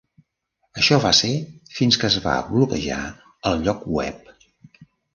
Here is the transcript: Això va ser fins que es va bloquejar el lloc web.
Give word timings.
Això 0.81 0.97
va 1.03 1.11
ser 1.17 1.29
fins 1.75 2.01
que 2.05 2.09
es 2.11 2.19
va 2.25 2.35
bloquejar 2.49 3.01
el 3.53 3.65
lloc 3.71 3.89
web. 4.01 4.37